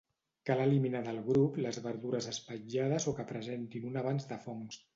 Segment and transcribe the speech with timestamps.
[0.49, 4.85] Cal eliminar del grup les verdures espatllades o que presentin un avanç de fongs.